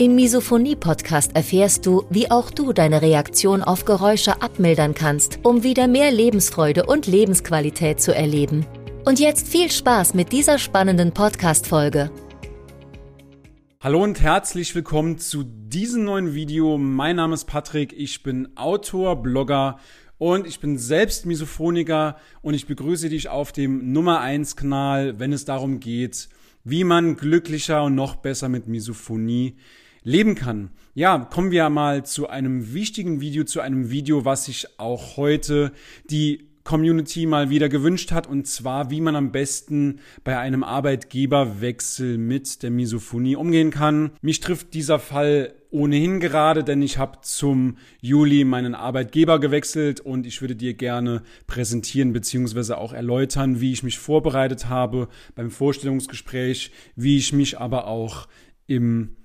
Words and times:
Im 0.00 0.14
Misophonie-Podcast 0.14 1.36
erfährst 1.36 1.84
du, 1.84 2.06
wie 2.08 2.30
auch 2.30 2.50
du 2.50 2.72
deine 2.72 3.02
Reaktion 3.02 3.62
auf 3.62 3.84
Geräusche 3.84 4.40
abmildern 4.40 4.94
kannst, 4.94 5.40
um 5.42 5.62
wieder 5.62 5.88
mehr 5.88 6.10
Lebensfreude 6.10 6.86
und 6.86 7.06
Lebensqualität 7.06 8.00
zu 8.00 8.14
erleben. 8.14 8.64
Und 9.04 9.20
jetzt 9.20 9.46
viel 9.46 9.70
Spaß 9.70 10.14
mit 10.14 10.32
dieser 10.32 10.58
spannenden 10.58 11.12
Podcast-Folge. 11.12 12.10
Hallo 13.80 14.02
und 14.02 14.22
herzlich 14.22 14.74
willkommen 14.74 15.18
zu 15.18 15.42
diesem 15.44 16.04
neuen 16.04 16.32
Video. 16.32 16.78
Mein 16.78 17.16
Name 17.16 17.34
ist 17.34 17.44
Patrick, 17.44 17.92
ich 17.94 18.22
bin 18.22 18.56
Autor, 18.56 19.20
Blogger 19.20 19.80
und 20.16 20.46
ich 20.46 20.60
bin 20.60 20.78
selbst 20.78 21.26
Misophoniker 21.26 22.16
und 22.40 22.54
ich 22.54 22.66
begrüße 22.66 23.10
dich 23.10 23.28
auf 23.28 23.52
dem 23.52 23.92
Nummer 23.92 24.20
1 24.20 24.56
Kanal, 24.56 25.18
wenn 25.20 25.34
es 25.34 25.44
darum 25.44 25.78
geht, 25.78 26.30
wie 26.64 26.84
man 26.84 27.16
glücklicher 27.16 27.84
und 27.84 27.96
noch 27.96 28.16
besser 28.16 28.48
mit 28.48 28.66
Misophonie 28.66 29.58
leben 30.02 30.34
kann. 30.34 30.70
Ja, 30.94 31.18
kommen 31.18 31.50
wir 31.50 31.68
mal 31.70 32.04
zu 32.04 32.28
einem 32.28 32.74
wichtigen 32.74 33.20
Video, 33.20 33.44
zu 33.44 33.60
einem 33.60 33.90
Video, 33.90 34.24
was 34.24 34.46
sich 34.46 34.66
auch 34.78 35.16
heute 35.16 35.72
die 36.10 36.50
Community 36.64 37.26
mal 37.26 37.50
wieder 37.50 37.68
gewünscht 37.68 38.12
hat, 38.12 38.26
und 38.26 38.46
zwar, 38.46 38.90
wie 38.90 39.00
man 39.00 39.16
am 39.16 39.32
besten 39.32 40.00
bei 40.24 40.38
einem 40.38 40.62
Arbeitgeberwechsel 40.62 42.18
mit 42.18 42.62
der 42.62 42.70
Misophonie 42.70 43.34
umgehen 43.34 43.70
kann. 43.70 44.12
Mich 44.20 44.40
trifft 44.40 44.74
dieser 44.74 44.98
Fall 44.98 45.54
ohnehin 45.70 46.20
gerade, 46.20 46.62
denn 46.62 46.82
ich 46.82 46.98
habe 46.98 47.18
zum 47.22 47.76
Juli 48.00 48.44
meinen 48.44 48.74
Arbeitgeber 48.74 49.38
gewechselt 49.38 50.00
und 50.00 50.26
ich 50.26 50.40
würde 50.42 50.56
dir 50.56 50.74
gerne 50.74 51.22
präsentieren 51.46 52.12
bzw. 52.12 52.74
auch 52.74 52.92
erläutern, 52.92 53.60
wie 53.60 53.72
ich 53.72 53.82
mich 53.82 53.98
vorbereitet 53.98 54.68
habe 54.68 55.08
beim 55.34 55.50
Vorstellungsgespräch, 55.50 56.72
wie 56.94 57.16
ich 57.16 57.32
mich 57.32 57.58
aber 57.58 57.86
auch 57.86 58.28
im 58.66 59.16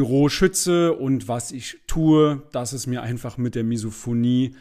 Büro 0.00 0.30
schütze 0.30 0.94
und 0.94 1.28
was 1.28 1.52
ich 1.52 1.76
tue, 1.86 2.42
dass 2.52 2.72
es 2.72 2.86
mir 2.86 3.02
einfach 3.02 3.36
mit 3.36 3.54
der 3.54 3.64
Misophonie 3.64 4.54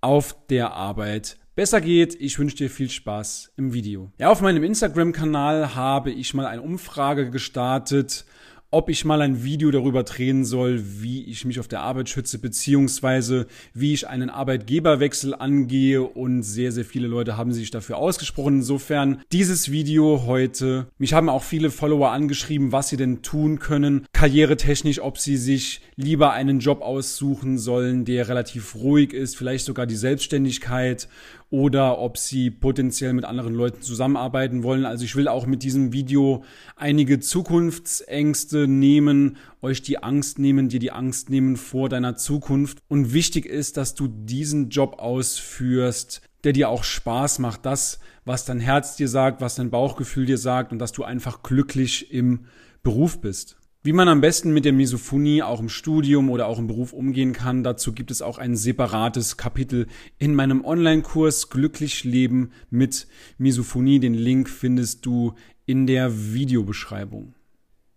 auf 0.00 0.34
der 0.48 0.72
Arbeit 0.72 1.38
besser 1.54 1.80
geht. 1.80 2.20
Ich 2.20 2.36
wünsche 2.40 2.56
dir 2.56 2.68
viel 2.68 2.90
Spaß 2.90 3.52
im 3.56 3.74
Video. 3.74 4.10
Ja, 4.18 4.30
auf 4.30 4.40
meinem 4.40 4.64
Instagram-Kanal 4.64 5.76
habe 5.76 6.10
ich 6.10 6.34
mal 6.34 6.46
eine 6.46 6.62
Umfrage 6.62 7.30
gestartet, 7.30 8.24
ob 8.72 8.88
ich 8.88 9.04
mal 9.04 9.20
ein 9.20 9.44
Video 9.44 9.70
darüber 9.70 10.02
drehen 10.02 10.46
soll, 10.46 10.82
wie 11.00 11.24
ich 11.24 11.44
mich 11.44 11.60
auf 11.60 11.68
der 11.68 11.82
Arbeit 11.82 12.08
schütze, 12.08 12.38
beziehungsweise 12.38 13.46
wie 13.74 13.92
ich 13.92 14.08
einen 14.08 14.30
Arbeitgeberwechsel 14.30 15.34
angehe 15.34 16.02
und 16.02 16.42
sehr, 16.42 16.72
sehr 16.72 16.86
viele 16.86 17.06
Leute 17.06 17.36
haben 17.36 17.52
sich 17.52 17.70
dafür 17.70 17.98
ausgesprochen. 17.98 18.56
Insofern 18.56 19.20
dieses 19.30 19.70
Video 19.70 20.24
heute. 20.26 20.86
Mich 20.96 21.12
haben 21.12 21.28
auch 21.28 21.42
viele 21.42 21.70
Follower 21.70 22.10
angeschrieben, 22.12 22.72
was 22.72 22.88
sie 22.88 22.96
denn 22.96 23.20
tun 23.20 23.58
können, 23.58 24.06
karrieretechnisch, 24.14 25.00
ob 25.00 25.18
sie 25.18 25.36
sich 25.36 25.82
lieber 25.96 26.32
einen 26.32 26.58
Job 26.58 26.80
aussuchen 26.80 27.58
sollen, 27.58 28.06
der 28.06 28.28
relativ 28.28 28.74
ruhig 28.74 29.12
ist, 29.12 29.36
vielleicht 29.36 29.66
sogar 29.66 29.86
die 29.86 29.96
Selbstständigkeit 29.96 31.08
oder 31.52 31.98
ob 31.98 32.16
sie 32.16 32.50
potenziell 32.50 33.12
mit 33.12 33.26
anderen 33.26 33.52
Leuten 33.52 33.82
zusammenarbeiten 33.82 34.62
wollen. 34.62 34.86
Also 34.86 35.04
ich 35.04 35.14
will 35.16 35.28
auch 35.28 35.44
mit 35.44 35.62
diesem 35.62 35.92
Video 35.92 36.44
einige 36.76 37.20
Zukunftsängste 37.20 38.66
nehmen, 38.66 39.36
euch 39.60 39.82
die 39.82 40.02
Angst 40.02 40.38
nehmen, 40.38 40.70
dir 40.70 40.80
die 40.80 40.92
Angst 40.92 41.28
nehmen 41.28 41.58
vor 41.58 41.90
deiner 41.90 42.16
Zukunft. 42.16 42.78
Und 42.88 43.12
wichtig 43.12 43.44
ist, 43.44 43.76
dass 43.76 43.94
du 43.94 44.08
diesen 44.08 44.70
Job 44.70 44.98
ausführst, 44.98 46.22
der 46.42 46.54
dir 46.54 46.70
auch 46.70 46.84
Spaß 46.84 47.38
macht, 47.38 47.66
das, 47.66 48.00
was 48.24 48.46
dein 48.46 48.58
Herz 48.58 48.96
dir 48.96 49.08
sagt, 49.08 49.42
was 49.42 49.54
dein 49.54 49.68
Bauchgefühl 49.68 50.24
dir 50.24 50.38
sagt 50.38 50.72
und 50.72 50.78
dass 50.78 50.92
du 50.92 51.04
einfach 51.04 51.42
glücklich 51.42 52.14
im 52.14 52.46
Beruf 52.82 53.20
bist. 53.20 53.58
Wie 53.84 53.92
man 53.92 54.08
am 54.08 54.20
besten 54.20 54.54
mit 54.54 54.64
der 54.64 54.72
Misophonie 54.72 55.42
auch 55.42 55.58
im 55.58 55.68
Studium 55.68 56.30
oder 56.30 56.46
auch 56.46 56.60
im 56.60 56.68
Beruf 56.68 56.92
umgehen 56.92 57.32
kann, 57.32 57.64
dazu 57.64 57.92
gibt 57.92 58.12
es 58.12 58.22
auch 58.22 58.38
ein 58.38 58.54
separates 58.54 59.36
Kapitel 59.36 59.88
in 60.18 60.36
meinem 60.36 60.64
Online-Kurs 60.64 61.50
Glücklich 61.50 62.04
Leben 62.04 62.52
mit 62.70 63.08
Misophonie. 63.38 63.98
Den 63.98 64.14
Link 64.14 64.48
findest 64.48 65.04
du 65.04 65.34
in 65.66 65.88
der 65.88 66.32
Videobeschreibung. 66.32 67.34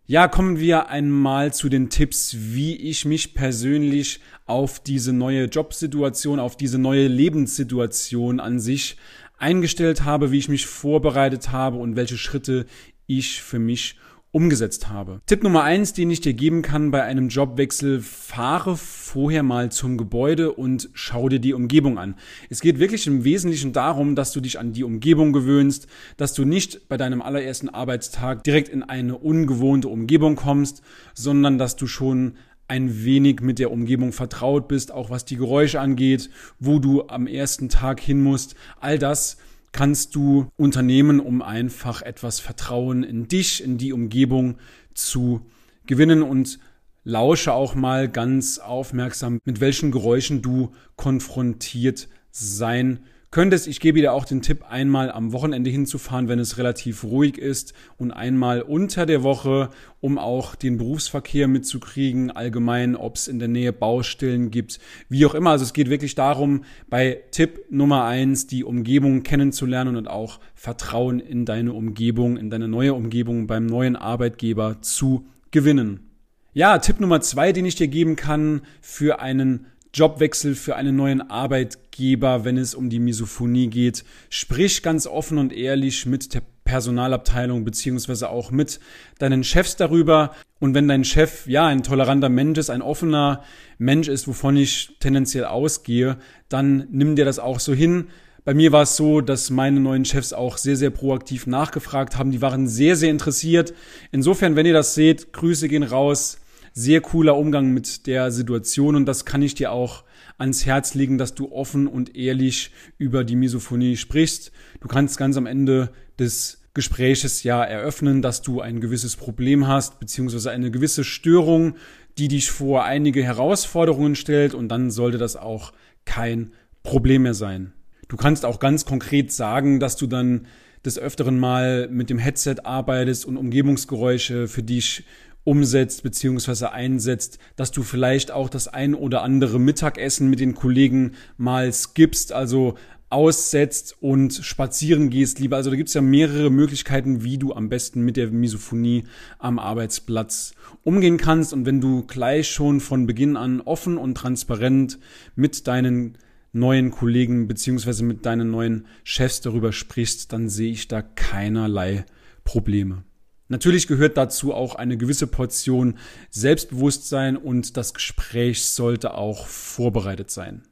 Ja, 0.08 0.28
kommen 0.28 0.60
wir 0.60 0.90
einmal 0.90 1.54
zu 1.54 1.70
den 1.70 1.92
Tipps, 1.92 2.36
wie 2.36 2.76
ich 2.76 3.06
mich 3.06 3.36
persönlich 3.36 4.22
auf 4.48 4.80
diese 4.80 5.14
neue 5.14 5.46
Jobsituation, 5.46 6.40
auf 6.40 6.58
diese 6.58 6.80
neue 6.80 7.08
Lebenssituation 7.08 8.40
an 8.40 8.60
sich 8.60 8.98
eingestellt 9.38 10.04
habe, 10.04 10.32
wie 10.32 10.40
ich 10.40 10.50
mich 10.50 10.66
vorbereitet 10.66 11.52
habe 11.52 11.78
und 11.78 11.96
welche 11.96 12.18
Schritte 12.18 12.66
ich 13.06 13.44
für 13.44 13.60
mich 13.60 13.98
umgesetzt 14.36 14.90
habe. 14.90 15.22
Tipp 15.28 15.44
Nummer 15.44 15.64
eins, 15.64 15.94
den 15.94 16.12
ich 16.12 16.20
dir 16.20 16.34
geben 16.34 16.62
kann 16.62 16.92
bei 16.92 17.04
einem 17.04 17.30
Jobwechsel, 17.30 18.02
fahre 18.02 18.76
vorher 18.76 19.44
mal 19.44 19.72
zum 19.72 19.98
Gebäude 19.98 20.52
und 20.52 20.90
schau 20.92 21.30
dir 21.30 21.40
die 21.40 21.54
Umgebung 21.54 21.98
an. 21.98 22.16
Es 22.50 22.60
geht 22.60 22.78
wirklich 22.78 23.08
im 23.08 23.24
Wesentlichen 23.24 23.72
darum, 23.72 24.14
dass 24.14 24.34
du 24.34 24.42
dich 24.42 24.60
an 24.60 24.74
die 24.74 24.84
Umgebung 24.84 25.32
gewöhnst, 25.32 25.88
dass 26.18 26.34
du 26.34 26.44
nicht 26.44 26.90
bei 26.90 26.98
deinem 26.98 27.22
allerersten 27.22 27.70
Arbeitstag 27.70 28.44
direkt 28.44 28.68
in 28.68 28.84
eine 28.84 29.18
ungewohnte 29.18 29.88
Umgebung 29.88 30.36
kommst, 30.36 30.82
sondern 31.14 31.58
dass 31.58 31.78
du 31.78 31.88
schon 31.88 32.34
ein 32.68 33.06
wenig 33.06 33.40
mit 33.40 33.58
der 33.58 33.72
Umgebung 33.72 34.12
vertraut 34.12 34.68
bist, 34.68 34.92
auch 34.92 35.10
was 35.10 35.24
die 35.24 35.38
Geräusche 35.38 35.80
angeht, 35.80 36.30
wo 36.60 36.80
du 36.80 37.08
am 37.08 37.26
ersten 37.26 37.70
Tag 37.70 38.02
hin 38.02 38.22
musst. 38.22 38.56
All 38.82 39.00
das 39.00 39.38
kannst 39.76 40.16
du 40.16 40.48
unternehmen, 40.56 41.20
um 41.20 41.42
einfach 41.42 42.02
etwas 42.02 42.40
Vertrauen 42.40 43.04
in 43.04 43.28
dich, 43.28 43.62
in 43.62 43.78
die 43.78 43.92
Umgebung 43.92 44.58
zu 44.94 45.46
gewinnen. 45.86 46.24
Und 46.24 46.60
lausche 47.04 47.52
auch 47.52 47.76
mal 47.76 48.10
ganz 48.10 48.58
aufmerksam, 48.58 49.40
mit 49.44 49.60
welchen 49.60 49.92
Geräuschen 49.92 50.42
du 50.42 50.72
konfrontiert 50.96 52.08
sein 52.32 53.02
könntest. 53.32 53.68
Ich 53.68 53.80
gebe 53.80 54.00
dir 54.00 54.14
auch 54.14 54.26
den 54.26 54.42
Tipp, 54.42 54.64
einmal 54.70 55.12
am 55.12 55.34
Wochenende 55.34 55.70
hinzufahren, 55.70 56.28
wenn 56.28 56.40
es 56.40 56.58
relativ 56.58 57.04
ruhig 57.04 57.38
ist 57.38 57.74
und 57.98 58.12
einmal 58.12 58.62
unter 58.62 59.06
der 59.06 59.24
Woche, 59.24 59.70
um 60.00 60.18
auch 60.18 60.56
den 60.56 60.78
Berufsverkehr 60.78 61.48
mitzukriegen, 61.48 62.32
allgemein, 62.32 62.96
ob 62.96 63.16
es 63.16 63.28
in 63.28 63.40
der 63.40 63.48
Nähe 63.48 63.74
Baustellen 63.74 64.52
gibt, 64.52 64.80
wie 65.10 65.26
auch 65.26 65.36
immer. 65.36 65.52
Also 65.52 65.64
es 65.64 65.74
geht 65.74 65.90
wirklich 65.90 66.16
darum, 66.16 66.64
bei 66.90 67.24
Tipp 67.32 67.66
Nummer 67.70 68.06
eins 68.06 68.48
die 68.48 68.64
Umgebung 68.64 69.24
kennenzulernen 69.24 69.96
und 69.96 70.08
auch 70.08 70.40
Vertrauen 70.54 71.20
in 71.20 71.46
deine 71.46 71.74
Umgebung, 71.74 72.38
in 72.38 72.50
deine 72.50 72.68
neue 72.68 72.94
Umgebung 72.94 73.48
beim 73.48 73.66
neuen 73.66 73.96
Arbeitgeber 73.96 74.82
zu 74.82 75.26
gewinnen. 75.52 76.12
Ja, 76.58 76.78
Tipp 76.78 77.02
Nummer 77.02 77.20
zwei, 77.20 77.52
den 77.52 77.66
ich 77.66 77.76
dir 77.76 77.90
geben 77.90 78.16
kann 78.16 78.62
für 78.80 79.20
einen 79.20 79.66
Jobwechsel 79.96 80.56
für 80.56 80.76
einen 80.76 80.98
neuen 80.98 81.22
Arbeitgeber, 81.32 82.44
wenn 82.44 82.58
es 82.58 82.76
um 82.76 82.90
die 82.90 83.00
Misophonie 83.00 83.68
geht. 83.68 84.04
Sprich 84.30 84.84
ganz 84.84 85.08
offen 85.08 85.38
und 85.38 85.54
ehrlich 85.54 86.06
mit 86.06 86.34
der 86.34 86.42
Personalabteilung 86.66 87.64
beziehungsweise 87.64 88.30
auch 88.30 88.52
mit 88.52 88.82
deinen 89.20 89.46
Chefs 89.46 89.78
darüber. 89.78 90.32
Und 90.60 90.74
wenn 90.74 90.90
dein 90.90 91.06
Chef 91.06 91.48
ja 91.48 91.66
ein 91.68 91.82
toleranter 91.82 92.28
Mensch 92.28 92.60
ist, 92.60 92.70
ein 92.70 92.82
offener 92.82 93.42
Mensch 93.78 94.10
ist, 94.10 94.28
wovon 94.28 94.58
ich 94.58 94.98
tendenziell 95.00 95.46
ausgehe, 95.46 96.18
dann 96.50 96.88
nimm 96.92 97.16
dir 97.16 97.24
das 97.24 97.40
auch 97.40 97.62
so 97.62 97.74
hin. 97.74 98.10
Bei 98.44 98.54
mir 98.54 98.74
war 98.74 98.82
es 98.82 98.98
so, 98.98 99.22
dass 99.22 99.50
meine 99.50 99.80
neuen 99.80 100.04
Chefs 100.04 100.34
auch 100.34 100.58
sehr, 100.58 100.76
sehr 100.76 100.90
proaktiv 100.90 101.48
nachgefragt 101.48 102.18
haben. 102.18 102.32
Die 102.32 102.42
waren 102.42 102.68
sehr, 102.68 102.98
sehr 102.98 103.12
interessiert. 103.12 103.74
Insofern, 104.12 104.58
wenn 104.58 104.66
ihr 104.66 104.74
das 104.74 104.94
seht, 104.94 105.32
Grüße 105.32 105.70
gehen 105.70 105.84
raus 105.84 106.40
sehr 106.78 107.00
cooler 107.00 107.38
Umgang 107.38 107.72
mit 107.72 108.06
der 108.06 108.32
Situation 108.32 108.98
und 108.98 109.06
das 109.06 109.24
kann 109.24 109.42
ich 109.42 109.56
dir 109.56 109.72
auch 109.72 110.04
ans 110.38 110.66
Herz 110.66 110.94
legen, 110.94 111.18
dass 111.18 111.34
du 111.34 111.54
offen 111.54 111.88
und 111.88 112.18
ehrlich 112.18 112.72
über 112.98 113.24
die 113.24 113.38
Misophonie 113.38 113.96
sprichst. 113.96 114.52
Du 114.82 114.90
kannst 114.90 115.18
ganz 115.18 115.38
am 115.38 115.46
Ende 115.46 115.90
des 116.20 116.62
Gespräches 116.74 117.44
ja 117.44 117.64
eröffnen, 117.64 118.22
dass 118.22 118.42
du 118.42 118.60
ein 118.60 118.82
gewisses 118.82 119.16
Problem 119.16 119.68
hast, 119.68 120.02
beziehungsweise 120.02 120.52
eine 120.52 120.70
gewisse 120.70 121.06
Störung, 121.06 121.76
die 122.18 122.28
dich 122.28 122.52
vor 122.52 122.84
einige 122.84 123.24
Herausforderungen 123.24 124.16
stellt 124.16 124.54
und 124.54 124.68
dann 124.68 124.92
sollte 124.92 125.18
das 125.18 125.38
auch 125.38 125.72
kein 126.04 126.52
Problem 126.84 127.24
mehr 127.24 127.34
sein. 127.34 127.72
Du 128.10 128.18
kannst 128.18 128.44
auch 128.44 128.60
ganz 128.60 128.84
konkret 128.84 129.32
sagen, 129.32 129.80
dass 129.80 129.96
du 129.96 130.08
dann 130.08 130.48
des 130.84 131.00
Öfteren 131.00 131.40
mal 131.40 131.88
mit 131.88 132.10
dem 132.10 132.20
Headset 132.20 132.58
arbeitest 132.66 133.26
und 133.26 133.38
Umgebungsgeräusche 133.38 134.50
für 134.50 134.62
dich 134.62 135.06
umsetzt 135.46 136.04
bzw. 136.04 136.66
einsetzt, 136.66 137.40
dass 137.56 137.72
du 137.72 137.84
vielleicht 137.84 138.32
auch 138.32 138.50
das 138.50 138.68
ein 138.68 138.94
oder 138.94 139.22
andere 139.22 139.60
Mittagessen 139.60 140.30
mit 140.30 140.42
den 140.42 140.56
Kollegen 140.56 141.14
mal 141.38 141.72
skippst, 141.72 142.34
also 142.34 142.76
aussetzt 143.10 143.96
und 144.02 144.34
spazieren 144.34 145.10
gehst 145.10 145.40
lieber. 145.40 145.56
Also 145.56 145.70
da 145.70 145.76
gibt 145.78 145.88
es 145.88 145.94
ja 145.94 146.02
mehrere 146.02 146.50
Möglichkeiten, 146.50 147.24
wie 147.24 147.38
du 147.38 147.54
am 147.54 147.70
besten 147.70 148.02
mit 148.02 148.18
der 148.18 148.32
Misophonie 148.32 149.06
am 149.38 149.60
Arbeitsplatz 149.60 150.54
umgehen 150.84 151.18
kannst. 151.18 151.54
Und 151.54 151.66
wenn 151.66 151.80
du 151.80 152.04
gleich 152.04 152.50
schon 152.50 152.82
von 152.82 153.06
Beginn 153.06 153.38
an 153.38 153.62
offen 153.62 153.98
und 153.98 154.16
transparent 154.16 155.00
mit 155.36 155.68
deinen 155.68 156.18
neuen 156.52 156.90
Kollegen 156.90 157.48
beziehungsweise 157.48 158.04
mit 158.04 158.26
deinen 158.26 158.50
neuen 158.50 158.88
Chefs 159.04 159.42
darüber 159.42 159.72
sprichst, 159.72 160.34
dann 160.34 160.50
sehe 160.50 160.72
ich 160.72 160.88
da 160.88 161.02
keinerlei 161.02 162.06
Probleme. 162.44 163.04
Natürlich 163.48 163.88
gehört 163.88 164.18
dazu 164.18 164.54
auch 164.54 164.76
eine 164.76 164.98
gewisse 164.98 165.28
Portion 165.28 165.98
Selbstbewusstsein 166.32 167.38
und 167.38 167.78
das 167.78 167.94
Gespräch 167.94 168.66
sollte 168.66 169.14
auch 169.14 169.46
vorbereitet 169.46 170.32
sein. 170.32 170.64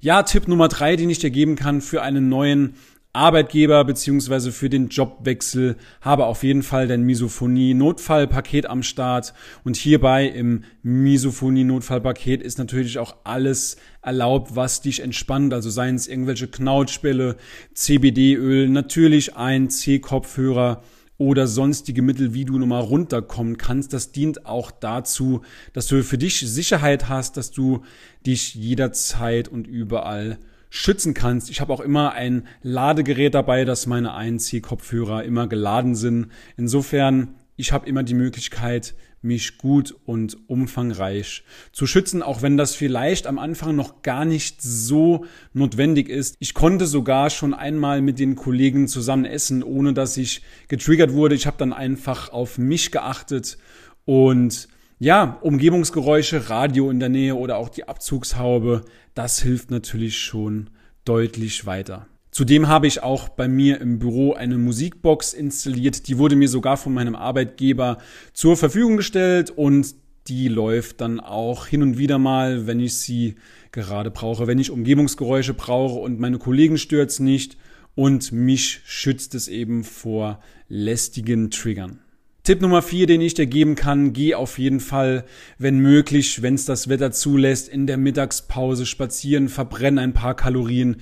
Ja, 0.00 0.22
Tipp 0.22 0.48
Nummer 0.48 0.68
drei, 0.68 0.96
den 0.96 1.10
ich 1.10 1.18
dir 1.18 1.30
geben 1.30 1.56
kann 1.56 1.80
für 1.80 2.02
einen 2.02 2.28
neuen 2.28 2.74
Arbeitgeber 3.12 3.84
beziehungsweise 3.84 4.52
für 4.52 4.70
den 4.70 4.88
Jobwechsel 4.88 5.76
habe 6.00 6.26
auf 6.26 6.44
jeden 6.44 6.62
Fall 6.62 6.86
dein 6.86 7.02
Misophonie-Notfallpaket 7.02 8.66
am 8.66 8.84
Start. 8.84 9.34
Und 9.64 9.76
hierbei 9.76 10.26
im 10.26 10.62
Misophonie-Notfallpaket 10.82 12.40
ist 12.40 12.58
natürlich 12.58 12.98
auch 12.98 13.16
alles 13.24 13.78
erlaubt, 14.00 14.54
was 14.54 14.80
dich 14.80 15.00
entspannt. 15.00 15.52
Also 15.52 15.70
seien 15.70 15.96
es 15.96 16.06
irgendwelche 16.06 16.46
Knautschbälle, 16.46 17.36
CBD-Öl, 17.74 18.68
natürlich 18.68 19.36
ein 19.36 19.70
C-Kopfhörer 19.70 20.82
oder 21.20 21.46
sonstige 21.46 22.00
Mittel, 22.00 22.32
wie 22.32 22.46
du 22.46 22.58
nochmal 22.58 22.80
runterkommen 22.80 23.58
kannst. 23.58 23.92
Das 23.92 24.10
dient 24.10 24.46
auch 24.46 24.70
dazu, 24.70 25.42
dass 25.74 25.86
du 25.86 26.02
für 26.02 26.16
dich 26.16 26.40
Sicherheit 26.40 27.10
hast, 27.10 27.36
dass 27.36 27.50
du 27.50 27.82
dich 28.24 28.54
jederzeit 28.54 29.46
und 29.46 29.66
überall 29.66 30.38
schützen 30.70 31.12
kannst. 31.12 31.50
Ich 31.50 31.60
habe 31.60 31.74
auch 31.74 31.80
immer 31.80 32.12
ein 32.12 32.46
Ladegerät 32.62 33.34
dabei, 33.34 33.66
dass 33.66 33.86
meine 33.86 34.12
ANC-Kopfhörer 34.14 35.22
immer 35.24 35.46
geladen 35.46 35.94
sind. 35.94 36.28
Insofern, 36.56 37.34
ich 37.60 37.72
habe 37.72 37.86
immer 37.88 38.02
die 38.02 38.14
Möglichkeit, 38.14 38.94
mich 39.22 39.58
gut 39.58 39.94
und 40.06 40.48
umfangreich 40.48 41.44
zu 41.72 41.86
schützen, 41.86 42.22
auch 42.22 42.40
wenn 42.40 42.56
das 42.56 42.74
vielleicht 42.74 43.26
am 43.26 43.38
Anfang 43.38 43.76
noch 43.76 44.02
gar 44.02 44.24
nicht 44.24 44.62
so 44.62 45.26
notwendig 45.52 46.08
ist. 46.08 46.36
Ich 46.40 46.54
konnte 46.54 46.86
sogar 46.86 47.28
schon 47.28 47.52
einmal 47.52 48.00
mit 48.00 48.18
den 48.18 48.34
Kollegen 48.34 48.88
zusammen 48.88 49.26
essen, 49.26 49.62
ohne 49.62 49.92
dass 49.92 50.16
ich 50.16 50.42
getriggert 50.68 51.12
wurde. 51.12 51.34
Ich 51.34 51.46
habe 51.46 51.58
dann 51.58 51.74
einfach 51.74 52.32
auf 52.32 52.56
mich 52.56 52.92
geachtet 52.92 53.58
und 54.06 54.68
ja, 54.98 55.38
Umgebungsgeräusche, 55.42 56.50
Radio 56.50 56.90
in 56.90 57.00
der 57.00 57.08
Nähe 57.08 57.34
oder 57.34 57.56
auch 57.56 57.68
die 57.68 57.88
Abzugshaube, 57.88 58.84
das 59.14 59.40
hilft 59.40 59.70
natürlich 59.70 60.18
schon 60.18 60.70
deutlich 61.04 61.64
weiter. 61.66 62.06
Zudem 62.30 62.68
habe 62.68 62.86
ich 62.86 63.02
auch 63.02 63.28
bei 63.28 63.48
mir 63.48 63.80
im 63.80 63.98
Büro 63.98 64.34
eine 64.34 64.56
Musikbox 64.56 65.32
installiert. 65.32 66.06
Die 66.06 66.18
wurde 66.18 66.36
mir 66.36 66.48
sogar 66.48 66.76
von 66.76 66.94
meinem 66.94 67.16
Arbeitgeber 67.16 67.98
zur 68.32 68.56
Verfügung 68.56 68.96
gestellt 68.96 69.50
und 69.50 69.94
die 70.28 70.48
läuft 70.48 71.00
dann 71.00 71.18
auch 71.18 71.66
hin 71.66 71.82
und 71.82 71.98
wieder 71.98 72.18
mal, 72.18 72.66
wenn 72.66 72.78
ich 72.78 72.94
sie 72.94 73.34
gerade 73.72 74.10
brauche, 74.10 74.46
wenn 74.46 74.58
ich 74.58 74.70
Umgebungsgeräusche 74.70 75.54
brauche 75.54 75.98
und 75.98 76.20
meine 76.20 76.38
Kollegen 76.38 76.78
stört's 76.78 77.18
nicht 77.18 77.56
und 77.96 78.30
mich 78.30 78.82
schützt 78.84 79.34
es 79.34 79.48
eben 79.48 79.82
vor 79.82 80.40
lästigen 80.68 81.50
Triggern. 81.50 82.00
Tipp 82.44 82.62
Nummer 82.62 82.80
vier, 82.80 83.06
den 83.06 83.20
ich 83.20 83.34
dir 83.34 83.46
geben 83.46 83.74
kann, 83.74 84.12
geh 84.12 84.34
auf 84.34 84.58
jeden 84.58 84.80
Fall, 84.80 85.24
wenn 85.58 85.78
möglich, 85.78 86.42
wenn 86.42 86.54
es 86.54 86.64
das 86.64 86.88
Wetter 86.88 87.10
zulässt, 87.10 87.68
in 87.68 87.86
der 87.86 87.96
Mittagspause 87.96 88.86
spazieren, 88.86 89.48
verbrenn 89.48 89.98
ein 89.98 90.14
paar 90.14 90.34
Kalorien, 90.34 90.96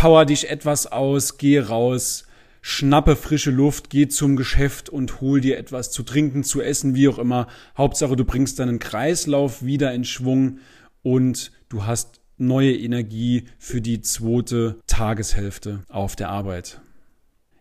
power 0.00 0.24
dich 0.24 0.48
etwas 0.48 0.86
aus, 0.86 1.36
geh 1.36 1.58
raus, 1.58 2.24
schnappe 2.62 3.16
frische 3.16 3.50
Luft, 3.50 3.90
geh 3.90 4.08
zum 4.08 4.34
Geschäft 4.34 4.88
und 4.88 5.20
hol 5.20 5.42
dir 5.42 5.58
etwas 5.58 5.90
zu 5.90 6.02
trinken, 6.02 6.42
zu 6.42 6.62
essen, 6.62 6.94
wie 6.94 7.06
auch 7.06 7.18
immer. 7.18 7.48
Hauptsache, 7.76 8.16
du 8.16 8.24
bringst 8.24 8.58
deinen 8.58 8.78
Kreislauf 8.78 9.62
wieder 9.62 9.92
in 9.92 10.04
Schwung 10.04 10.60
und 11.02 11.52
du 11.68 11.84
hast 11.84 12.22
neue 12.38 12.74
Energie 12.74 13.44
für 13.58 13.82
die 13.82 14.00
zweite 14.00 14.80
Tageshälfte 14.86 15.80
auf 15.90 16.16
der 16.16 16.30
Arbeit. 16.30 16.80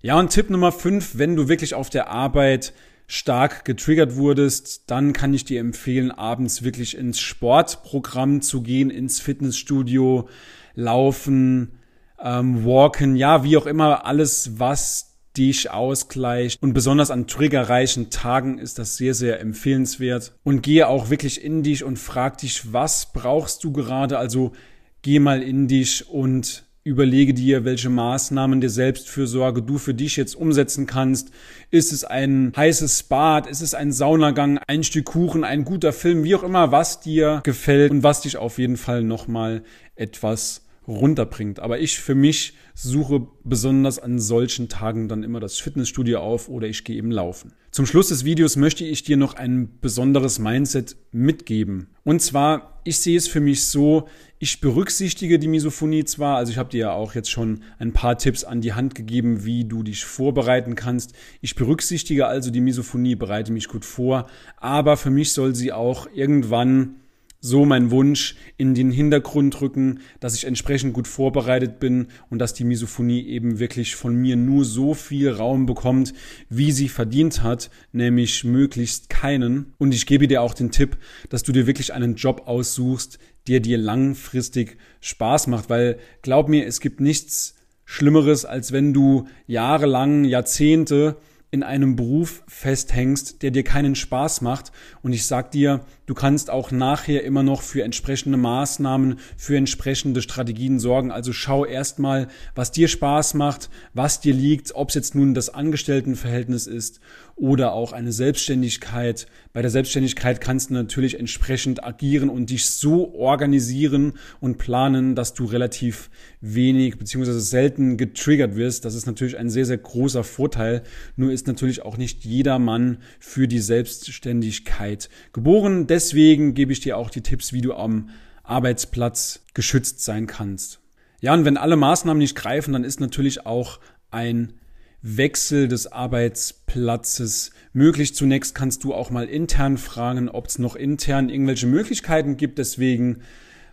Ja, 0.02 0.18
und 0.18 0.30
Tipp 0.30 0.50
Nummer 0.50 0.72
fünf, 0.72 1.18
wenn 1.18 1.36
du 1.36 1.50
wirklich 1.50 1.74
auf 1.76 1.90
der 1.90 2.08
Arbeit 2.08 2.72
stark 3.06 3.66
getriggert 3.66 4.16
wurdest, 4.16 4.90
dann 4.90 5.12
kann 5.12 5.34
ich 5.34 5.44
dir 5.44 5.60
empfehlen, 5.60 6.10
abends 6.10 6.64
wirklich 6.64 6.96
ins 6.96 7.20
Sportprogramm 7.20 8.42
zu 8.42 8.62
gehen, 8.62 8.92
ins 8.92 9.20
Fitnessstudio, 9.20 10.30
laufen, 10.74 11.79
ähm, 12.24 12.66
walken, 12.66 13.16
ja, 13.16 13.44
wie 13.44 13.58
auch 13.58 13.66
immer, 13.66 14.06
alles, 14.06 14.60
was 14.60 15.18
dich 15.38 15.72
ausgleicht. 15.72 16.62
Und 16.62 16.74
besonders 16.74 17.12
an 17.12 17.28
triggerreichen 17.28 18.10
Tagen 18.10 18.58
ist 18.58 18.80
das 18.80 18.98
sehr, 18.98 19.14
sehr 19.14 19.40
empfehlenswert. 19.40 20.34
Und 20.44 20.62
gehe 20.62 20.88
auch 20.88 21.10
wirklich 21.10 21.44
in 21.44 21.64
dich 21.64 21.84
und 21.84 21.98
frag 21.98 22.40
dich, 22.40 22.74
was 22.74 23.14
brauchst 23.14 23.64
du 23.64 23.72
gerade? 23.72 24.18
Also 24.18 24.54
geh 25.02 25.20
mal 25.20 25.42
in 25.42 25.68
dich 25.68 26.10
und 26.10 26.66
Überlege 26.86 27.34
dir, 27.34 27.66
welche 27.66 27.90
Maßnahmen 27.90 28.62
der 28.62 28.70
Selbstfürsorge 28.70 29.62
du 29.62 29.78
für 29.78 29.94
dich 29.94 30.16
jetzt 30.16 30.34
umsetzen 30.34 30.88
kannst. 30.88 31.30
Ist 31.72 31.92
es 31.92 32.06
ein 32.06 32.54
heißes 32.56 33.04
Bad? 33.04 33.48
Ist 33.48 33.62
es 33.62 33.74
ein 33.74 33.92
Saunagang? 33.92 34.60
Ein 34.66 34.84
Stück 34.84 35.06
Kuchen? 35.06 35.44
Ein 35.44 35.66
guter 35.66 35.92
Film? 35.92 36.24
Wie 36.24 36.34
auch 36.36 36.42
immer, 36.42 36.72
was 36.72 37.02
dir 37.02 37.42
gefällt 37.44 37.92
und 37.92 38.02
was 38.02 38.22
dich 38.22 38.38
auf 38.38 38.58
jeden 38.58 38.78
Fall 38.78 39.04
nochmal 39.04 39.64
etwas 39.96 40.66
runterbringt. 40.90 41.60
Aber 41.60 41.80
ich 41.80 42.00
für 42.00 42.16
mich 42.16 42.54
suche 42.74 43.28
besonders 43.44 44.00
an 44.00 44.20
solchen 44.20 44.70
Tagen 44.70 45.08
dann 45.08 45.24
immer 45.24 45.40
das 45.40 45.60
Fitnessstudio 45.60 46.20
auf 46.20 46.50
oder 46.50 46.68
ich 46.68 46.84
gehe 46.84 46.96
eben 46.96 47.12
laufen. 47.12 47.54
Zum 47.72 47.86
Schluss 47.86 48.08
des 48.08 48.26
Videos 48.26 48.56
möchte 48.56 48.84
ich 48.84 49.04
dir 49.04 49.18
noch 49.18 49.36
ein 49.36 49.80
besonderes 49.80 50.40
Mindset 50.40 50.96
mitgeben. 51.12 51.90
Und 52.04 52.22
zwar, 52.22 52.82
ich 52.84 52.98
sehe 52.98 53.18
es 53.18 53.28
für 53.28 53.42
mich 53.42 53.66
so, 53.66 54.08
ich 54.40 54.62
berücksichtige 54.62 55.38
die 55.38 55.48
Misophonie 55.48 56.06
zwar, 56.06 56.38
also 56.38 56.52
ich 56.52 56.58
habe 56.58 56.70
dir 56.70 56.80
ja 56.80 56.92
auch 56.94 57.14
jetzt 57.14 57.30
schon 57.30 57.62
ein 57.78 57.94
paar 57.94 58.18
Tipps 58.18 58.44
an 58.44 58.62
die 58.62 58.74
Hand 58.74 58.96
gegeben, 58.96 59.46
wie 59.46 59.66
du 59.66 59.84
dich 59.84 60.06
vorbereiten 60.06 60.76
kannst. 60.76 61.14
Ich 61.42 61.56
berücksichtige 61.56 62.26
also 62.26 62.50
die 62.50 62.62
Misophonie, 62.62 63.16
bereite 63.16 63.52
mich 63.52 63.68
gut 63.68 63.86
vor, 63.86 64.28
aber 64.58 64.98
für 64.98 65.12
mich 65.12 65.34
soll 65.34 65.54
sie 65.54 65.72
auch 65.72 66.08
irgendwann 66.12 66.96
so 67.42 67.66
mein 67.66 67.90
Wunsch 67.90 68.36
in 68.58 68.74
den 68.74 68.92
Hintergrund 68.92 69.62
rücken, 69.62 70.00
dass 70.20 70.36
ich 70.36 70.46
entsprechend 70.46 70.94
gut 70.94 71.08
vorbereitet 71.08 71.80
bin 71.80 72.08
und 72.30 72.40
dass 72.40 72.54
die 72.54 72.66
Misophonie 72.66 73.26
eben 73.26 73.60
wirklich 73.60 73.96
von 73.96 74.16
mir 74.16 74.36
nur 74.36 74.66
so 74.66 74.94
viel 74.94 75.30
Raum 75.30 75.66
bekommt, 75.66 76.14
wie 76.50 76.72
sie 76.72 76.90
verdient 76.90 77.42
hat, 77.42 77.70
nämlich 77.94 78.44
möglichst 78.44 79.10
keinen. 79.10 79.74
Und 79.78 79.94
ich 79.94 80.06
gebe 80.06 80.28
dir 80.28 80.42
auch 80.42 80.54
den 80.54 80.72
Tipp, 80.72 80.98
dass 81.30 81.44
du 81.44 81.52
dir 81.52 81.66
wirklich 81.66 81.94
einen 81.94 82.16
Job 82.16 82.44
aussuchst, 82.46 83.20
der 83.48 83.62
dir 83.62 83.78
langfristig 83.78 84.78
Spaß 85.00 85.48
macht, 85.48 85.70
weil 85.70 85.98
glaub 86.22 86.50
mir, 86.50 86.66
es 86.66 86.82
gibt 86.82 87.00
nichts 87.00 87.56
Schlimmeres, 87.86 88.46
als 88.46 88.72
wenn 88.72 88.94
du 88.94 89.28
jahrelang, 89.48 90.24
Jahrzehnte 90.26 91.16
in 91.52 91.64
einem 91.64 91.96
Beruf 91.96 92.44
festhängst, 92.48 93.42
der 93.42 93.50
dir 93.50 93.64
keinen 93.64 93.96
Spaß 93.96 94.42
macht. 94.42 94.72
Und 95.02 95.14
ich 95.14 95.26
sag 95.26 95.52
dir, 95.52 95.82
du 96.06 96.14
kannst 96.14 96.52
auch 96.52 96.70
nachher 96.72 97.24
immer 97.24 97.42
noch 97.42 97.64
für 97.64 97.84
entsprechende 97.84 98.38
Maßnahmen, 98.38 99.20
für 99.36 99.58
entsprechende 99.58 100.22
Strategien 100.22 100.80
sorgen. 100.80 101.12
Also 101.12 101.34
schau 101.34 101.66
erstmal, 101.66 102.28
was 102.54 102.72
dir 102.72 102.88
Spaß 102.88 103.34
macht, 103.34 103.70
was 103.94 104.20
dir 104.22 104.34
liegt, 104.34 104.76
ob 104.76 104.90
es 104.90 104.96
jetzt 104.96 105.16
nun 105.16 105.34
das 105.34 105.50
Angestelltenverhältnis 105.50 106.68
ist 106.68 107.00
oder 107.36 107.74
auch 107.74 107.94
eine 107.94 108.12
Selbstständigkeit. 108.12 109.26
Bei 109.52 109.64
der 109.64 109.72
Selbstständigkeit 109.72 110.42
kannst 110.42 110.70
du 110.70 110.76
natürlich 110.76 111.20
entsprechend 111.20 111.84
agieren 111.84 112.30
und 112.30 112.52
dich 112.52 112.68
so 112.68 113.16
organisieren 113.16 114.14
und 114.40 114.60
planen, 114.60 115.16
dass 115.16 115.34
du 115.34 115.46
relativ 115.46 116.12
wenig 116.40 117.00
beziehungsweise 117.00 117.42
selten 117.42 117.98
getriggert 117.98 118.56
wirst. 118.56 118.86
Das 118.86 118.94
ist 118.94 119.08
natürlich 119.08 119.38
ein 119.38 119.50
sehr, 119.50 119.66
sehr 119.66 119.80
großer 119.80 120.24
Vorteil. 120.24 120.84
Nur 121.16 121.32
ist 121.32 121.48
natürlich 121.48 121.82
auch 121.82 121.98
nicht 121.98 122.26
jeder 122.26 122.60
Mann 122.60 123.00
für 123.20 123.48
die 123.48 123.60
Selbstständigkeit 123.60 125.10
geboren. 125.34 125.88
Deswegen 125.88 126.54
gebe 126.54 126.72
ich 126.72 126.82
dir 126.82 126.96
auch 126.96 127.10
die 127.10 127.22
Tipps, 127.22 127.52
wie 127.52 127.62
du 127.62 127.74
am 127.74 128.10
Arbeitsplatz 128.44 129.42
geschützt 129.56 130.04
sein 130.04 130.28
kannst. 130.28 130.80
Ja, 131.22 131.34
und 131.34 131.44
wenn 131.44 131.58
alle 131.58 131.76
Maßnahmen 131.76 132.20
nicht 132.20 132.36
greifen, 132.36 132.74
dann 132.74 132.84
ist 132.84 133.00
natürlich 133.00 133.48
auch 133.48 133.80
ein 134.12 134.54
Wechsel 135.02 135.68
des 135.68 135.88
Arbeitsplatzes 135.88 137.52
möglich. 137.74 138.16
Zunächst 138.16 138.54
kannst 138.56 138.84
du 138.84 138.94
auch 138.94 139.10
mal 139.10 139.28
intern 139.28 139.78
fragen, 139.78 140.30
ob 140.30 140.48
es 140.48 140.60
noch 140.60 140.76
intern 140.76 141.30
irgendwelche 141.30 141.68
Möglichkeiten 141.68 142.38
gibt. 142.38 142.58
Deswegen 142.58 143.22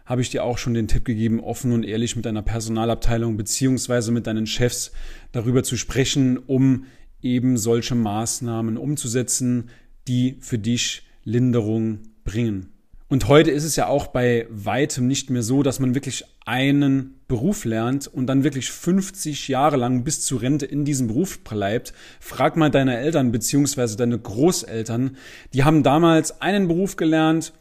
habe 0.04 0.22
ich 0.22 0.30
dir 0.30 0.44
auch 0.44 0.56
schon 0.56 0.74
den 0.74 0.86
Tipp 0.86 1.04
gegeben, 1.04 1.40
offen 1.40 1.72
und 1.72 1.82
ehrlich 1.82 2.14
mit 2.14 2.24
deiner 2.26 2.42
Personalabteilung 2.42 3.36
beziehungsweise 3.36 4.12
mit 4.12 4.26
deinen 4.26 4.46
Chefs 4.46 4.92
darüber 5.32 5.64
zu 5.64 5.76
sprechen, 5.76 6.38
um 6.38 6.86
eben 7.20 7.58
solche 7.58 7.96
Maßnahmen 7.96 8.76
umzusetzen, 8.76 9.70
die 10.06 10.38
für 10.40 10.58
dich 10.58 11.02
Linderung 11.24 12.02
bringen. 12.24 12.75
Und 13.08 13.28
heute 13.28 13.52
ist 13.52 13.62
es 13.62 13.76
ja 13.76 13.86
auch 13.86 14.08
bei 14.08 14.48
weitem 14.50 15.06
nicht 15.06 15.30
mehr 15.30 15.44
so, 15.44 15.62
dass 15.62 15.78
man 15.78 15.94
wirklich 15.94 16.24
einen 16.44 17.20
Beruf 17.28 17.64
lernt 17.64 18.08
und 18.08 18.26
dann 18.26 18.42
wirklich 18.42 18.72
50 18.72 19.46
Jahre 19.46 19.76
lang 19.76 20.02
bis 20.02 20.22
zur 20.22 20.42
Rente 20.42 20.66
in 20.66 20.84
diesem 20.84 21.06
Beruf 21.06 21.38
bleibt. 21.44 21.92
Frag 22.18 22.56
mal 22.56 22.70
deine 22.70 22.98
Eltern 22.98 23.30
beziehungsweise 23.30 23.96
deine 23.96 24.18
Großeltern. 24.18 25.16
Die 25.54 25.62
haben 25.62 25.84
damals 25.84 26.40
einen 26.42 26.66
Beruf 26.66 26.96
gelernt 26.96 27.52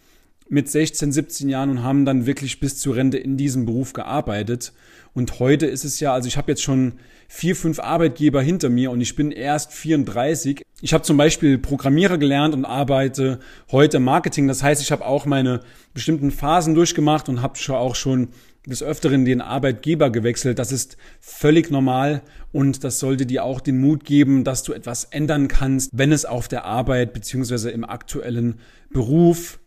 mit 0.48 0.70
16, 0.70 1.12
17 1.12 1.50
Jahren 1.50 1.70
und 1.70 1.84
haben 1.84 2.06
dann 2.06 2.26
wirklich 2.26 2.60
bis 2.60 2.78
zur 2.78 2.96
Rente 2.96 3.18
in 3.18 3.38
diesem 3.38 3.66
Beruf 3.66 3.94
gearbeitet. 3.94 4.74
Und 5.14 5.40
heute 5.40 5.66
ist 5.66 5.86
es 5.86 6.00
ja, 6.00 6.14
also 6.14 6.28
ich 6.28 6.38
habe 6.38 6.52
jetzt 6.52 6.62
schon 6.62 6.94
vier, 7.28 7.56
fünf 7.56 7.80
Arbeitgeber 7.80 8.42
hinter 8.42 8.70
mir 8.70 8.92
und 8.92 9.02
ich 9.02 9.16
bin 9.16 9.32
erst 9.32 9.74
34. 9.74 10.62
Ich 10.82 10.94
habe 10.94 11.04
zum 11.04 11.18
Beispiel 11.18 11.58
Programmierer 11.58 12.18
gelernt 12.18 12.54
und 12.54 12.66
arbeite 12.66 13.40
heute 13.72 14.00
Marketing. 14.00 14.48
Das 14.48 14.62
heißt, 14.62 14.82
ich 14.82 14.92
habe 14.92 15.06
auch 15.06 15.26
meine 15.26 15.62
bestimmten 15.94 16.32
Phasen 16.32 16.76
durchgemacht 16.76 17.30
und 17.30 17.42
habe 17.42 17.58
auch 17.70 17.96
schon 17.96 18.30
des 18.68 18.84
Öfteren 18.84 19.26
den 19.26 19.42
Arbeitgeber 19.42 20.10
gewechselt. 20.10 20.60
Das 20.60 20.72
ist 20.72 20.98
völlig 21.20 21.72
normal 21.72 22.22
und 22.52 22.84
das 22.84 23.00
sollte 23.00 23.26
dir 23.26 23.44
auch 23.44 23.62
den 23.62 23.80
Mut 23.80 24.04
geben, 24.06 24.44
dass 24.44 24.64
du 24.64 24.74
etwas 24.74 25.06
ändern 25.06 25.48
kannst, 25.48 25.92
wenn 25.94 26.12
es 26.12 26.26
auf 26.26 26.48
der 26.48 26.66
Arbeit 26.66 27.14
beziehungsweise 27.14 27.72
im 27.72 27.84
aktuellen 27.84 28.60
Beruf 28.92 29.60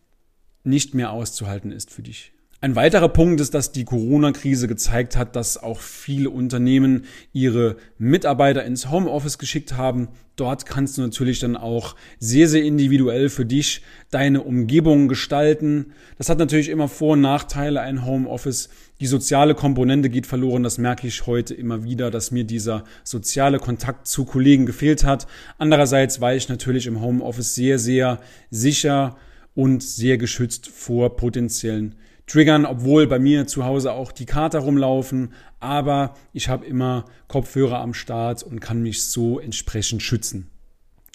nicht 0.63 0.93
mehr 0.93 1.11
auszuhalten 1.11 1.71
ist 1.71 1.91
für 1.91 2.01
dich. 2.01 2.31
Ein 2.61 2.75
weiterer 2.75 3.07
Punkt 3.07 3.39
ist, 3.39 3.53
dass 3.53 3.71
die 3.71 3.85
Corona-Krise 3.85 4.67
gezeigt 4.67 5.15
hat, 5.15 5.37
dass 5.37 5.57
auch 5.57 5.79
viele 5.79 6.29
Unternehmen 6.29 7.05
ihre 7.31 7.77
Mitarbeiter 7.97 8.65
ins 8.65 8.91
Homeoffice 8.91 9.37
geschickt 9.37 9.77
haben. 9.77 10.09
Dort 10.35 10.65
kannst 10.65 10.97
du 10.97 11.01
natürlich 11.01 11.39
dann 11.39 11.55
auch 11.55 11.95
sehr, 12.19 12.49
sehr 12.49 12.63
individuell 12.63 13.29
für 13.29 13.45
dich 13.45 13.81
deine 14.11 14.41
Umgebung 14.41 15.07
gestalten. 15.07 15.93
Das 16.17 16.27
hat 16.27 16.37
natürlich 16.37 16.67
immer 16.67 16.89
Vor- 16.89 17.13
und 17.13 17.21
Nachteile, 17.21 17.79
ein 17.79 18.05
Homeoffice. 18.05 18.67
Die 18.99 19.07
soziale 19.07 19.55
Komponente 19.55 20.09
geht 20.09 20.27
verloren. 20.27 20.63
Das 20.63 20.77
merke 20.77 21.07
ich 21.07 21.27
heute 21.27 21.53
immer 21.53 21.85
wieder, 21.85 22.11
dass 22.11 22.31
mir 22.31 22.43
dieser 22.43 22.83
soziale 23.05 23.59
Kontakt 23.59 24.05
zu 24.05 24.25
Kollegen 24.25 24.65
gefehlt 24.65 25.05
hat. 25.05 25.27
Andererseits 25.57 26.19
war 26.19 26.35
ich 26.35 26.49
natürlich 26.49 26.87
im 26.87 26.99
Homeoffice 26.99 27.55
sehr, 27.55 27.79
sehr 27.79 28.19
sicher 28.49 29.15
und 29.55 29.83
sehr 29.83 30.17
geschützt 30.17 30.67
vor 30.67 31.15
potenziellen 31.15 31.95
Triggern, 32.27 32.65
obwohl 32.65 33.07
bei 33.07 33.17
mir 33.17 33.47
zu 33.47 33.65
Hause 33.65 33.91
auch 33.91 34.11
die 34.11 34.25
Kater 34.25 34.59
rumlaufen, 34.59 35.33
aber 35.59 36.15
ich 36.31 36.47
habe 36.47 36.65
immer 36.65 37.05
Kopfhörer 37.27 37.79
am 37.79 37.93
Start 37.93 38.43
und 38.43 38.59
kann 38.59 38.83
mich 38.83 39.03
so 39.03 39.39
entsprechend 39.39 40.03
schützen. 40.03 40.49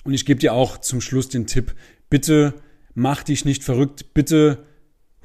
Und 0.02 0.12
ich 0.12 0.26
gebe 0.26 0.40
dir 0.40 0.52
auch 0.52 0.78
zum 0.78 1.00
Schluss 1.00 1.28
den 1.28 1.46
Tipp, 1.46 1.74
bitte 2.10 2.54
mach 2.94 3.22
dich 3.22 3.44
nicht 3.44 3.62
verrückt, 3.62 4.12
bitte 4.12 4.64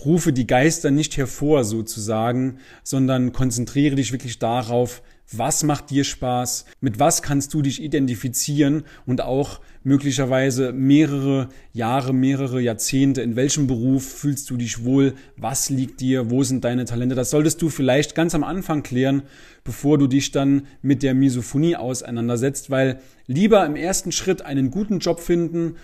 rufe 0.06 0.32
die 0.32 0.48
Geister 0.48 0.92
nicht 0.92 1.18
hervor 1.18 1.64
sozusagen, 1.64 2.60
sondern 2.84 3.34
konzentriere 3.34 3.96
dich 3.96 4.12
wirklich 4.12 4.40
darauf, 4.40 5.02
was 5.32 5.64
macht 5.64 5.92
dir 5.92 6.04
Spaß? 6.04 6.66
Mit 6.82 7.00
was 7.00 7.22
kannst 7.22 7.54
du 7.54 7.62
dich 7.62 7.82
identifizieren 7.82 8.84
und 9.06 9.22
auch 9.22 9.62
möglicherweise 9.84 10.74
mehrere 10.74 11.50
Jahre, 11.72 12.14
mehrere 12.14 12.62
Jahrzehnte? 12.62 13.22
In 13.22 13.36
welchem 13.36 13.68
Beruf 13.68 14.04
fühlst 14.04 14.50
du 14.50 14.58
dich 14.58 14.84
wohl? 14.84 15.14
Was 15.38 15.70
liegt 15.70 16.02
dir? 16.02 16.32
Wo 16.32 16.44
sind 16.44 16.64
deine 16.64 16.86
Talente? 16.86 17.16
Das 17.16 17.30
solltest 17.30 17.62
du 17.62 17.70
vielleicht 17.70 18.16
ganz 18.16 18.34
am 18.34 18.44
Anfang 18.44 18.82
klären, 18.82 19.24
bevor 19.64 19.98
du 19.98 20.08
dich 20.08 20.32
dann 20.32 20.64
mit 20.82 21.04
der 21.04 21.14
Misophonie 21.14 21.76
auseinandersetzt, 21.76 22.70
weil 22.72 23.00
lieber 23.28 23.66
im 23.66 23.76
ersten 23.76 24.12
Schritt 24.12 24.42
einen 24.42 24.72
guten 24.72 25.00
Job 25.00 25.20
finden 25.20 25.76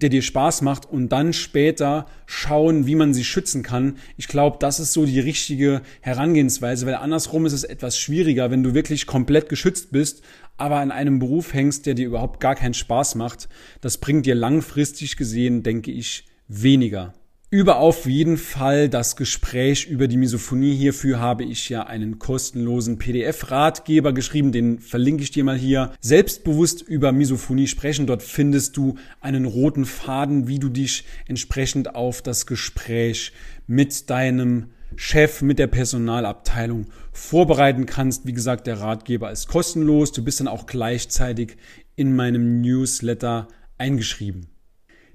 der 0.00 0.08
dir 0.08 0.22
Spaß 0.22 0.62
macht 0.62 0.86
und 0.86 1.10
dann 1.10 1.32
später 1.32 2.06
schauen, 2.26 2.86
wie 2.86 2.94
man 2.94 3.14
sie 3.14 3.24
schützen 3.24 3.62
kann. 3.62 3.96
Ich 4.16 4.28
glaube, 4.28 4.58
das 4.60 4.80
ist 4.80 4.92
so 4.92 5.06
die 5.06 5.20
richtige 5.20 5.82
Herangehensweise, 6.00 6.86
weil 6.86 6.94
andersrum 6.94 7.46
ist 7.46 7.52
es 7.52 7.64
etwas 7.64 7.98
schwieriger, 7.98 8.50
wenn 8.50 8.62
du 8.62 8.74
wirklich 8.74 9.06
komplett 9.06 9.48
geschützt 9.48 9.92
bist, 9.92 10.22
aber 10.56 10.82
in 10.82 10.90
einem 10.90 11.18
Beruf 11.18 11.54
hängst, 11.54 11.86
der 11.86 11.94
dir 11.94 12.06
überhaupt 12.06 12.40
gar 12.40 12.54
keinen 12.54 12.74
Spaß 12.74 13.14
macht. 13.14 13.48
Das 13.80 13.98
bringt 13.98 14.26
dir 14.26 14.34
langfristig 14.34 15.16
gesehen, 15.16 15.62
denke 15.62 15.90
ich, 15.90 16.26
weniger. 16.48 17.14
Über 17.50 17.78
auf 17.78 18.04
jeden 18.04 18.36
Fall 18.36 18.90
das 18.90 19.16
Gespräch 19.16 19.86
über 19.86 20.06
die 20.06 20.18
Misophonie. 20.18 20.76
Hierfür 20.76 21.18
habe 21.18 21.44
ich 21.44 21.70
ja 21.70 21.86
einen 21.86 22.18
kostenlosen 22.18 22.98
PDF-Ratgeber 22.98 24.12
geschrieben, 24.12 24.52
den 24.52 24.80
verlinke 24.80 25.22
ich 25.22 25.30
dir 25.30 25.44
mal 25.44 25.56
hier. 25.56 25.94
Selbstbewusst 25.98 26.82
über 26.82 27.10
Misophonie 27.10 27.66
sprechen. 27.66 28.06
Dort 28.06 28.22
findest 28.22 28.76
du 28.76 28.96
einen 29.22 29.46
roten 29.46 29.86
Faden, 29.86 30.46
wie 30.46 30.58
du 30.58 30.68
dich 30.68 31.06
entsprechend 31.26 31.94
auf 31.94 32.20
das 32.20 32.44
Gespräch 32.44 33.32
mit 33.66 34.10
deinem 34.10 34.66
Chef, 34.96 35.40
mit 35.40 35.58
der 35.58 35.68
Personalabteilung 35.68 36.88
vorbereiten 37.12 37.86
kannst. 37.86 38.26
Wie 38.26 38.34
gesagt, 38.34 38.66
der 38.66 38.80
Ratgeber 38.80 39.32
ist 39.32 39.48
kostenlos. 39.48 40.12
Du 40.12 40.22
bist 40.22 40.40
dann 40.40 40.48
auch 40.48 40.66
gleichzeitig 40.66 41.56
in 41.96 42.14
meinem 42.14 42.60
Newsletter 42.60 43.48
eingeschrieben. 43.78 44.48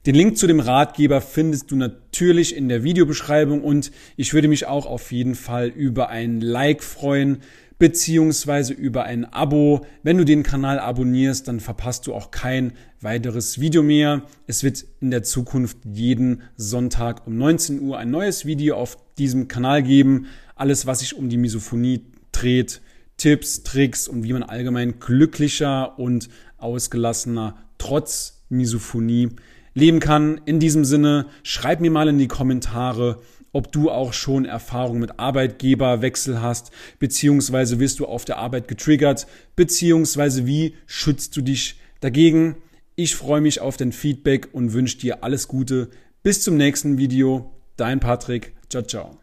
Den 0.05 0.15
Link 0.15 0.38
zu 0.38 0.48
dem 0.48 0.60
Ratgeber 0.60 1.22
findest 1.22 1.72
du 1.72 1.77
natürlich 1.77 2.57
in 2.57 2.67
der 2.67 2.83
Videobeschreibung 2.83 3.63
und 3.63 3.89
ich 4.17 4.33
würde 4.33 4.50
mich 4.50 4.65
auch 4.65 4.86
auf 4.86 5.13
jeden 5.13 5.33
Fall 5.33 5.69
über 5.69 6.10
ein 6.10 6.41
Like 6.41 6.83
freuen 6.83 7.38
beziehungsweise 7.79 8.74
über 8.74 9.03
ein 9.05 9.24
Abo. 9.24 9.86
Wenn 10.03 10.17
du 10.17 10.25
den 10.25 10.43
Kanal 10.43 10.79
abonnierst, 10.79 11.48
dann 11.48 11.62
verpasst 11.62 12.05
du 12.05 12.13
auch 12.13 12.31
kein 12.31 12.74
weiteres 13.00 13.62
Video 13.62 13.81
mehr. 13.81 14.24
Es 14.45 14.62
wird 14.63 14.83
in 15.00 15.10
der 15.10 15.24
Zukunft 15.24 15.77
jeden 15.86 16.43
Sonntag 16.57 17.25
um 17.25 17.38
19 17.38 17.79
Uhr 17.79 17.98
ein 17.98 18.12
neues 18.12 18.45
Video 18.45 18.75
auf 18.75 18.98
diesem 19.17 19.48
Kanal 19.48 19.83
geben. 19.83 20.25
Alles, 20.55 20.86
was 20.86 21.00
sich 21.00 21.15
um 21.15 21.29
die 21.29 21.38
Misophonie 21.38 22.01
dreht, 22.33 22.81
Tipps, 23.15 23.63
Tricks 23.63 24.10
und 24.10 24.24
wie 24.24 24.33
man 24.33 24.43
allgemein 24.43 25.00
glücklicher 25.00 25.98
und 25.98 26.27
ausgelassener 26.57 27.55
trotz 27.77 28.43
Misophonie 28.50 29.29
leben 29.73 29.99
kann. 29.99 30.41
In 30.45 30.59
diesem 30.59 30.85
Sinne, 30.85 31.27
schreib 31.43 31.81
mir 31.81 31.91
mal 31.91 32.07
in 32.07 32.17
die 32.17 32.27
Kommentare, 32.27 33.21
ob 33.51 33.71
du 33.71 33.89
auch 33.89 34.13
schon 34.13 34.45
Erfahrung 34.45 34.99
mit 34.99 35.19
Arbeitgeberwechsel 35.19 36.41
hast, 36.41 36.71
beziehungsweise 36.99 37.79
wirst 37.79 37.99
du 37.99 38.05
auf 38.05 38.25
der 38.25 38.37
Arbeit 38.37 38.67
getriggert, 38.67 39.27
beziehungsweise 39.55 40.45
wie 40.47 40.75
schützt 40.87 41.37
du 41.37 41.41
dich 41.41 41.79
dagegen. 42.01 42.55
Ich 42.95 43.15
freue 43.15 43.41
mich 43.41 43.61
auf 43.61 43.77
dein 43.77 43.91
Feedback 43.91 44.49
und 44.53 44.73
wünsche 44.73 44.97
dir 44.97 45.23
alles 45.23 45.47
Gute. 45.47 45.89
Bis 46.23 46.41
zum 46.41 46.57
nächsten 46.57 46.97
Video. 46.97 47.51
Dein 47.77 47.99
Patrick. 47.99 48.53
Ciao, 48.69 48.83
ciao. 48.83 49.22